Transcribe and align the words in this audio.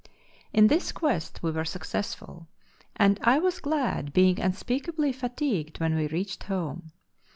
In 0.51 0.65
this 0.65 0.91
quest 0.91 1.43
we 1.43 1.51
were 1.51 1.63
successful: 1.63 2.47
and 2.95 3.19
I 3.21 3.37
was 3.37 3.59
glad, 3.59 4.13
being 4.13 4.39
unspeakably 4.39 5.11
fatigued 5.13 5.79
when 5.79 5.95
we 5.95 6.07
reached 6.07 6.45
home. 6.45 6.91